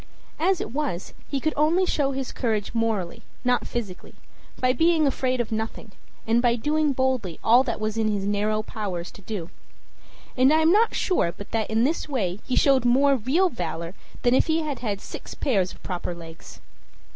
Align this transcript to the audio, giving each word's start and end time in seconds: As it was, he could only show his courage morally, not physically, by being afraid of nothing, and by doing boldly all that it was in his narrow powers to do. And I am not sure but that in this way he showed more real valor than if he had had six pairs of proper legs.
As 0.39 0.59
it 0.59 0.71
was, 0.71 1.13
he 1.29 1.39
could 1.39 1.53
only 1.55 1.85
show 1.85 2.11
his 2.11 2.31
courage 2.31 2.73
morally, 2.73 3.21
not 3.45 3.67
physically, 3.67 4.15
by 4.59 4.73
being 4.73 5.05
afraid 5.05 5.39
of 5.39 5.51
nothing, 5.51 5.91
and 6.25 6.41
by 6.41 6.55
doing 6.55 6.91
boldly 6.91 7.37
all 7.43 7.61
that 7.65 7.73
it 7.75 7.79
was 7.79 7.97
in 7.97 8.07
his 8.07 8.25
narrow 8.25 8.63
powers 8.63 9.11
to 9.11 9.21
do. 9.21 9.51
And 10.35 10.51
I 10.51 10.61
am 10.61 10.71
not 10.71 10.95
sure 10.95 11.31
but 11.31 11.51
that 11.51 11.69
in 11.69 11.83
this 11.83 12.09
way 12.09 12.39
he 12.47 12.55
showed 12.55 12.83
more 12.83 13.15
real 13.15 13.49
valor 13.49 13.93
than 14.23 14.33
if 14.33 14.47
he 14.47 14.61
had 14.63 14.79
had 14.79 15.01
six 15.01 15.35
pairs 15.35 15.71
of 15.71 15.83
proper 15.83 16.15
legs. 16.15 16.61